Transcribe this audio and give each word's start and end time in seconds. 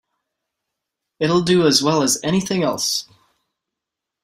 It'll 1.19 1.43
do 1.43 1.67
as 1.67 1.83
well 1.83 2.01
as 2.01 2.19
anything 2.23 2.63
else. 2.63 3.07